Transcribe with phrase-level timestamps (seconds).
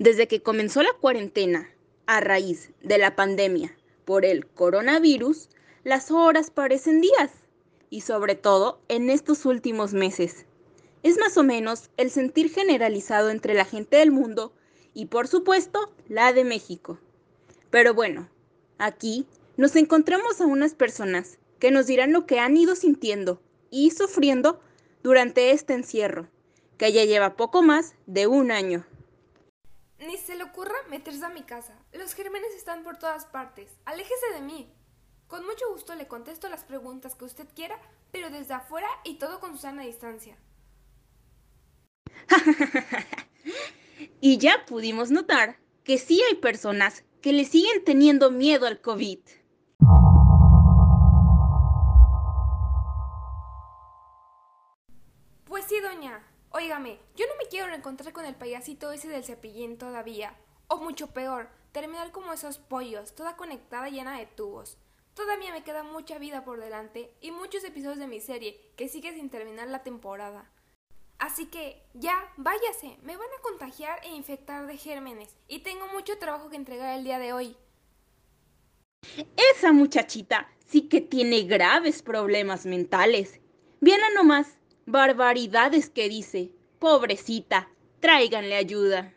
[0.00, 1.68] Desde que comenzó la cuarentena,
[2.06, 3.76] a raíz de la pandemia
[4.06, 5.50] por el coronavirus,
[5.84, 7.30] las horas parecen días,
[7.90, 10.46] y sobre todo en estos últimos meses.
[11.02, 14.54] Es más o menos el sentir generalizado entre la gente del mundo
[14.94, 16.98] y por supuesto la de México.
[17.68, 18.30] Pero bueno,
[18.78, 19.26] aquí
[19.58, 24.62] nos encontramos a unas personas que nos dirán lo que han ido sintiendo y sufriendo
[25.02, 26.26] durante este encierro,
[26.78, 28.86] que ya lleva poco más de un año.
[30.00, 31.74] Ni se le ocurra meterse a mi casa.
[31.92, 33.70] Los gérmenes están por todas partes.
[33.84, 34.72] Aléjese de mí.
[35.26, 37.78] Con mucho gusto le contesto las preguntas que usted quiera,
[38.10, 40.36] pero desde afuera y todo con sana distancia.
[44.20, 49.20] y ya pudimos notar que sí hay personas que le siguen teniendo miedo al COVID.
[57.80, 60.34] Reencontrar con el payasito ese del cepillín todavía.
[60.68, 64.76] O mucho peor, terminar como esos pollos, toda conectada llena de tubos.
[65.14, 69.14] Todavía me queda mucha vida por delante y muchos episodios de mi serie que sigue
[69.14, 70.50] sin terminar la temporada.
[71.18, 76.18] Así que, ya, váyase, me van a contagiar e infectar de gérmenes y tengo mucho
[76.18, 77.56] trabajo que entregar el día de hoy.
[79.54, 83.40] Esa muchachita sí que tiene graves problemas mentales.
[83.80, 86.52] Viene nomás Barbaridades que dice.
[86.80, 87.68] Pobrecita,
[88.00, 89.12] tráiganle ayuda.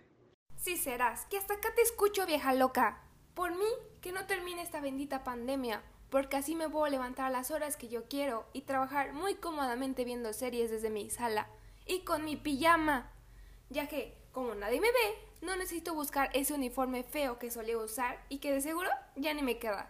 [0.57, 3.01] Sí serás, que hasta acá te escucho, vieja loca.
[3.33, 3.65] Por mí,
[4.01, 7.87] que no termine esta bendita pandemia, porque así me puedo levantar a las horas que
[7.87, 11.47] yo quiero y trabajar muy cómodamente viendo series desde mi sala
[11.85, 13.09] y con mi pijama.
[13.69, 18.25] Ya que, como nadie me ve, no necesito buscar ese uniforme feo que solía usar
[18.27, 19.89] y que de seguro ya ni me queda.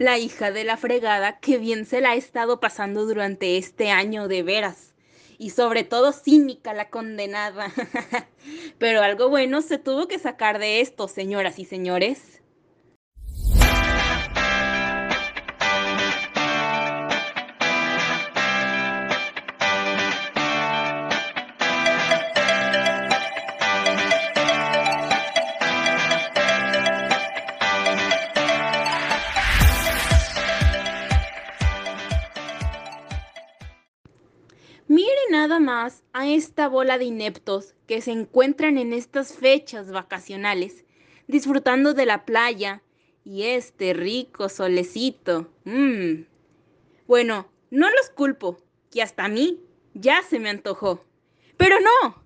[0.00, 4.28] La hija de la fregada, que bien se la ha estado pasando durante este año
[4.28, 4.94] de veras.
[5.36, 7.70] Y sobre todo cínica la condenada.
[8.78, 12.39] Pero algo bueno se tuvo que sacar de esto, señoras y señores.
[34.90, 40.84] Mire nada más a esta bola de ineptos que se encuentran en estas fechas vacacionales,
[41.28, 42.82] disfrutando de la playa
[43.22, 45.48] y este rico solecito.
[45.62, 46.24] Mmm.
[47.06, 48.56] Bueno, no los culpo,
[48.90, 49.60] que hasta a mí
[49.94, 51.04] ya se me antojó.
[51.56, 52.24] Pero no,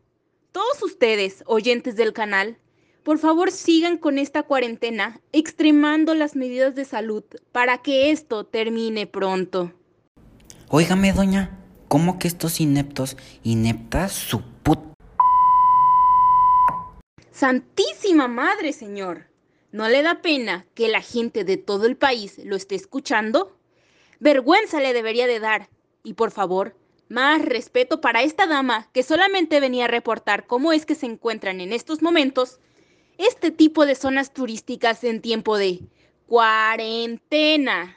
[0.50, 2.56] todos ustedes, oyentes del canal,
[3.02, 9.06] por favor sigan con esta cuarentena, extremando las medidas de salud para que esto termine
[9.06, 9.70] pronto.
[10.70, 11.60] Óigame, doña,
[11.94, 14.80] ¿Cómo que estos ineptos, ineptas su put...
[17.30, 19.28] Santísima Madre, Señor.
[19.70, 23.56] ¿No le da pena que la gente de todo el país lo esté escuchando?
[24.18, 25.68] Vergüenza le debería de dar.
[26.02, 26.76] Y por favor,
[27.08, 31.60] más respeto para esta dama que solamente venía a reportar cómo es que se encuentran
[31.60, 32.58] en estos momentos
[33.18, 35.82] este tipo de zonas turísticas en tiempo de
[36.26, 37.96] cuarentena.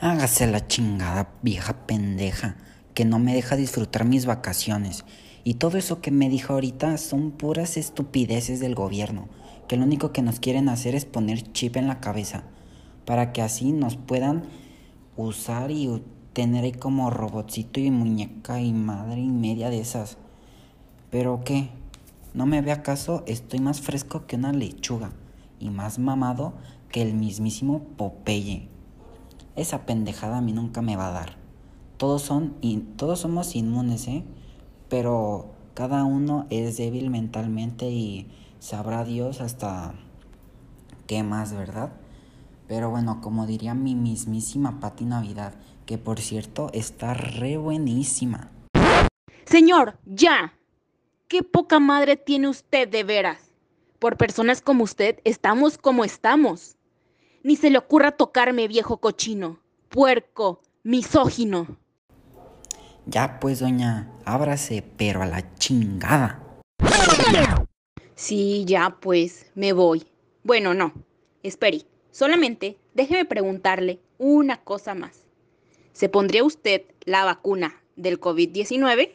[0.00, 2.56] Hágase la chingada, vieja pendeja
[2.94, 5.04] que no me deja disfrutar mis vacaciones.
[5.44, 9.28] Y todo eso que me dijo ahorita son puras estupideces del gobierno,
[9.68, 12.44] que lo único que nos quieren hacer es poner chip en la cabeza,
[13.06, 14.42] para que así nos puedan
[15.16, 16.02] usar y
[16.32, 20.18] tener ahí como robotcito y muñeca y madre y media de esas.
[21.10, 21.70] Pero qué,
[22.34, 25.12] no me ve acaso, estoy más fresco que una lechuga
[25.58, 26.52] y más mamado
[26.90, 28.68] que el mismísimo Popeye.
[29.56, 31.39] Esa pendejada a mí nunca me va a dar
[32.00, 32.56] todos son
[32.96, 34.24] todos somos inmunes, ¿eh?
[34.88, 38.26] Pero cada uno es débil mentalmente y
[38.58, 39.92] sabrá Dios hasta
[41.06, 41.92] qué más, ¿verdad?
[42.66, 45.52] Pero bueno, como diría mi mismísima Pati Navidad,
[45.84, 48.50] que por cierto está re buenísima.
[49.44, 50.54] Señor, ya.
[51.28, 53.52] Qué poca madre tiene usted de veras.
[53.98, 56.76] Por personas como usted estamos como estamos.
[57.42, 59.58] Ni se le ocurra tocarme, viejo cochino,
[59.90, 61.76] puerco, misógino.
[63.06, 66.40] Ya pues, doña, ábrase, pero a la chingada.
[68.14, 70.06] Sí, ya pues, me voy.
[70.44, 70.92] Bueno, no.
[71.42, 75.24] Espere, solamente déjeme preguntarle una cosa más.
[75.92, 79.12] ¿Se pondría usted la vacuna del COVID-19?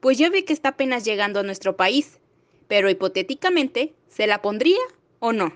[0.00, 2.18] Pues ya ve que está apenas llegando a nuestro país,
[2.68, 4.78] pero hipotéticamente, ¿se la pondría
[5.18, 5.52] o no?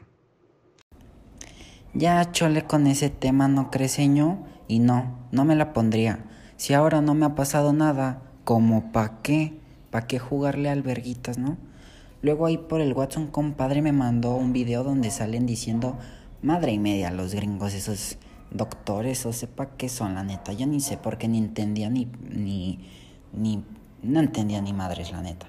[1.94, 4.46] Ya chole con ese tema, ¿no creceño?
[4.68, 6.24] Y no, no me la pondría.
[6.60, 9.54] Si ahora no me ha pasado nada, como pa' qué,
[9.90, 11.56] pa' qué jugarle alberguitas, ¿no?
[12.20, 15.96] Luego ahí por el WhatsApp un compadre me mandó un video donde salen diciendo
[16.42, 18.18] madre y media los gringos, esos
[18.50, 20.52] doctores o sepa qué son, la neta.
[20.52, 22.80] Yo ni sé porque ni entendía ni, ni,
[23.32, 23.64] ni,
[24.02, 25.46] no entendía ni madres, la neta.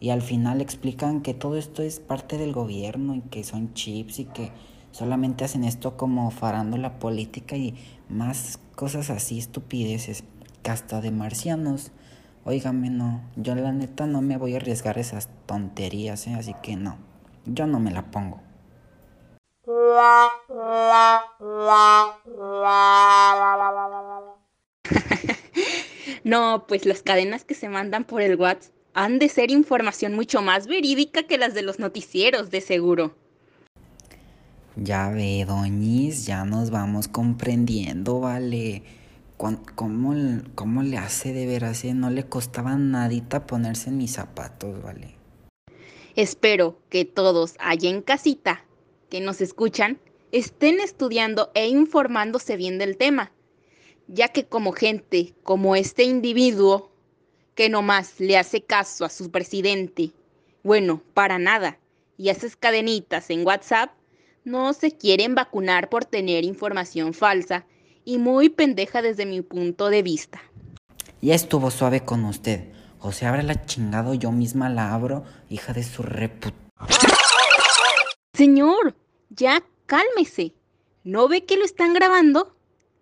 [0.00, 4.20] Y al final explican que todo esto es parte del gobierno y que son chips
[4.20, 4.52] y que
[4.90, 7.74] solamente hacen esto como farando la política y
[8.08, 10.24] más cosas así, estupideces,
[10.66, 11.92] que hasta de marcianos.
[12.44, 16.34] Óigame, no, yo la neta no me voy a arriesgar esas tonterías, ¿eh?
[16.34, 16.98] así que no,
[17.44, 18.40] yo no me la pongo.
[26.24, 30.42] no, pues las cadenas que se mandan por el WhatsApp han de ser información mucho
[30.42, 33.14] más verídica que las de los noticieros, de seguro.
[34.74, 38.82] Ya ve, doñis, ya nos vamos comprendiendo, vale.
[39.36, 40.14] ¿Cómo,
[40.54, 41.84] cómo le hace de veras?
[41.84, 41.92] Eh?
[41.94, 45.16] No le costaba nadita ponerse en mis zapatos, vale.
[46.14, 48.64] Espero que todos allá en casita
[49.10, 49.98] que nos escuchan
[50.32, 53.32] estén estudiando e informándose bien del tema,
[54.08, 56.90] ya que como gente, como este individuo,
[57.54, 60.12] que nomás le hace caso a su presidente,
[60.62, 61.78] bueno, para nada,
[62.16, 63.92] y haces cadenitas en WhatsApp,
[64.44, 67.66] no se quieren vacunar por tener información falsa
[68.06, 70.40] y muy pendeja desde mi punto de vista.
[71.20, 72.72] Ya estuvo suave con usted.
[73.00, 76.54] O sea, abre la chingado, yo misma la abro, hija de su reput...
[78.32, 78.94] Señor,
[79.28, 80.54] ya cálmese.
[81.04, 82.56] ¿No ve que lo están grabando?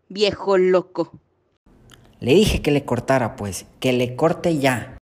[0.09, 1.13] Viejo loco.
[2.21, 4.97] Le dije que le cortara, pues, que le corte ya.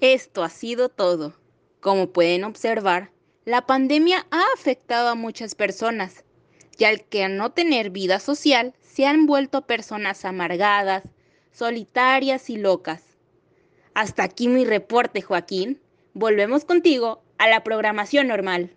[0.00, 1.34] Esto ha sido todo.
[1.80, 3.12] Como pueden observar,
[3.50, 6.24] la pandemia ha afectado a muchas personas,
[6.78, 11.02] y al que a no tener vida social se han vuelto personas amargadas,
[11.50, 13.02] solitarias y locas.
[13.92, 15.80] Hasta aquí mi reporte, Joaquín.
[16.14, 18.76] Volvemos contigo a la programación normal.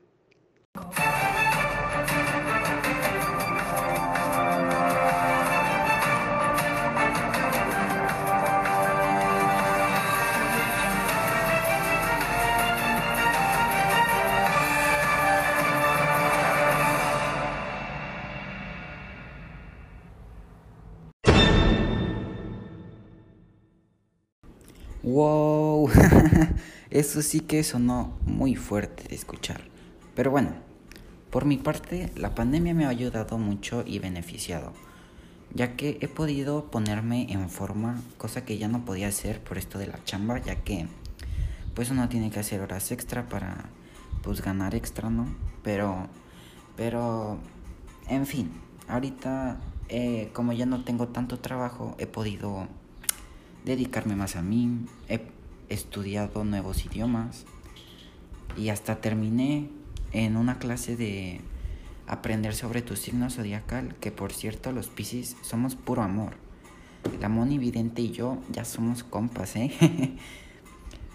[25.04, 25.90] Wow,
[26.90, 29.60] eso sí que sonó muy fuerte de escuchar.
[30.16, 30.54] Pero bueno,
[31.30, 34.72] por mi parte, la pandemia me ha ayudado mucho y beneficiado,
[35.54, 39.78] ya que he podido ponerme en forma, cosa que ya no podía hacer por esto
[39.78, 40.88] de la chamba, ya que
[41.76, 43.66] pues uno tiene que hacer horas extra para
[44.22, 45.28] pues ganar extra, ¿no?
[45.64, 46.08] Pero,
[46.78, 47.40] pero,
[48.08, 48.54] en fin,
[48.88, 49.60] ahorita
[49.90, 52.70] eh, como ya no tengo tanto trabajo, he podido
[53.66, 55.22] dedicarme más a mí, he
[55.70, 57.46] estudiado nuevos idiomas
[58.58, 59.70] y hasta terminé
[60.12, 61.42] en una clase de
[62.08, 66.36] aprender sobre tu signo zodiacal, que por cierto los Pisces somos puro amor.
[67.20, 69.72] La Moni Vidente y yo ya somos compas, ¿eh?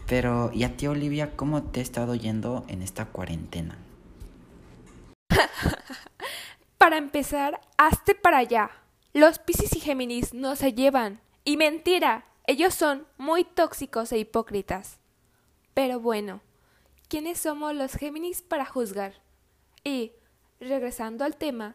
[0.06, 3.76] Pero, ¿y a ti Olivia cómo te ha estado yendo en esta cuarentena?
[6.78, 8.70] para empezar, hazte para allá.
[9.12, 11.20] Los Pisces y Géminis no se llevan.
[11.44, 14.98] Y mentira, ellos son muy tóxicos e hipócritas.
[15.74, 16.40] Pero bueno,
[17.06, 19.20] ¿quiénes somos los Géminis para juzgar?
[19.84, 20.12] Y,
[20.58, 21.74] regresando al tema,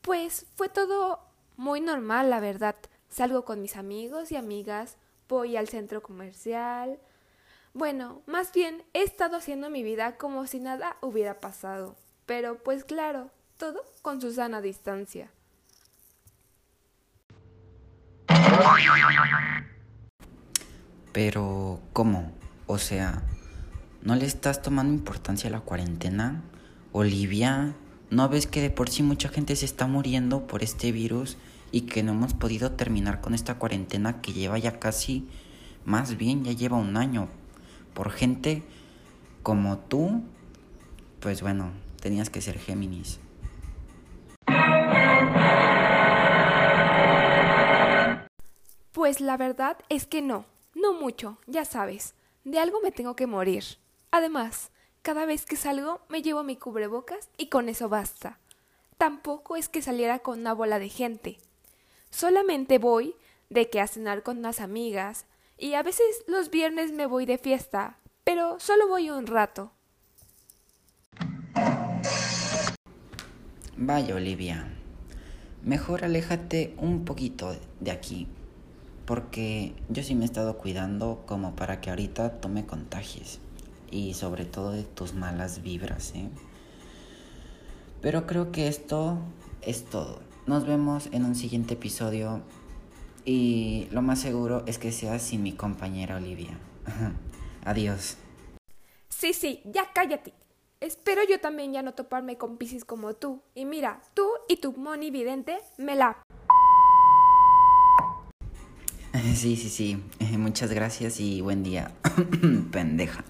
[0.00, 1.20] pues fue todo
[1.56, 2.74] muy normal, la verdad.
[3.10, 4.96] Salgo con mis amigos y amigas,
[5.28, 6.98] voy al centro comercial.
[7.72, 11.94] Bueno, más bien he estado haciendo mi vida como si nada hubiera pasado.
[12.26, 15.30] Pero pues claro, todo con su sana distancia.
[21.12, 22.32] Pero, ¿cómo?
[22.66, 23.22] O sea,
[24.02, 26.42] ¿no le estás tomando importancia a la cuarentena?
[26.92, 27.74] Olivia,
[28.10, 31.36] ¿no ves que de por sí mucha gente se está muriendo por este virus
[31.70, 35.28] y que no hemos podido terminar con esta cuarentena que lleva ya casi,
[35.84, 37.28] más bien ya lleva un año?
[37.92, 38.62] Por gente
[39.42, 40.22] como tú,
[41.20, 43.20] pues bueno, tenías que ser Géminis.
[48.92, 50.51] Pues la verdad es que no.
[50.74, 52.14] No mucho, ya sabes.
[52.44, 53.64] De algo me tengo que morir.
[54.10, 54.70] Además,
[55.02, 58.38] cada vez que salgo me llevo mi cubrebocas y con eso basta.
[58.98, 61.38] Tampoco es que saliera con una bola de gente.
[62.10, 63.16] Solamente voy
[63.50, 65.26] de que a cenar con unas amigas
[65.58, 69.72] y a veces los viernes me voy de fiesta, pero solo voy un rato.
[73.76, 74.68] Vaya, Olivia.
[75.62, 78.28] mejor aléjate un poquito de aquí.
[79.06, 83.40] Porque yo sí me he estado cuidando como para que ahorita tú me contagies.
[83.90, 86.28] Y sobre todo de tus malas vibras, ¿eh?
[88.00, 89.18] Pero creo que esto
[89.62, 90.20] es todo.
[90.46, 92.42] Nos vemos en un siguiente episodio.
[93.24, 96.58] Y lo más seguro es que sea sin mi compañera Olivia.
[97.64, 98.16] Adiós.
[99.08, 100.32] Sí, sí, ya cállate.
[100.80, 103.40] Espero yo también ya no toparme con Piscis como tú.
[103.54, 106.20] Y mira, tú y tu Moni Vidente me la...
[109.34, 110.02] Sí, sí, sí.
[110.38, 111.90] Muchas gracias y buen día.
[112.72, 113.24] Pendeja.